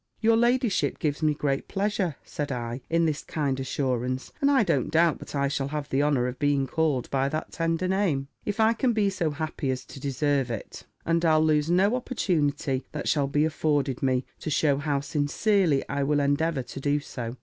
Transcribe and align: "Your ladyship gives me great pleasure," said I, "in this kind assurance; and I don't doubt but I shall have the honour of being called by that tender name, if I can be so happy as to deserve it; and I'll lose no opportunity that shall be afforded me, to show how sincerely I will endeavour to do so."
"Your 0.19 0.35
ladyship 0.35 0.97
gives 0.97 1.21
me 1.21 1.35
great 1.35 1.67
pleasure," 1.67 2.15
said 2.23 2.51
I, 2.51 2.81
"in 2.89 3.05
this 3.05 3.21
kind 3.23 3.59
assurance; 3.59 4.33
and 4.41 4.49
I 4.49 4.63
don't 4.63 4.89
doubt 4.89 5.19
but 5.19 5.35
I 5.35 5.47
shall 5.47 5.67
have 5.67 5.89
the 5.89 6.01
honour 6.01 6.25
of 6.25 6.39
being 6.39 6.65
called 6.65 7.07
by 7.11 7.29
that 7.29 7.51
tender 7.51 7.87
name, 7.87 8.27
if 8.43 8.59
I 8.59 8.73
can 8.73 8.93
be 8.93 9.11
so 9.11 9.29
happy 9.29 9.69
as 9.69 9.85
to 9.85 9.99
deserve 9.99 10.49
it; 10.49 10.87
and 11.05 11.23
I'll 11.23 11.45
lose 11.45 11.69
no 11.69 11.95
opportunity 11.95 12.83
that 12.93 13.07
shall 13.07 13.27
be 13.27 13.45
afforded 13.45 14.01
me, 14.01 14.25
to 14.39 14.49
show 14.49 14.77
how 14.77 15.01
sincerely 15.01 15.87
I 15.87 16.01
will 16.01 16.19
endeavour 16.19 16.63
to 16.63 16.79
do 16.79 16.99
so." 16.99 17.37